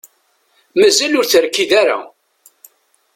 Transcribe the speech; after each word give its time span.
Mazal 0.79 1.13
ur 1.19 1.25
terkid 1.27 1.71
ara. 1.81 1.99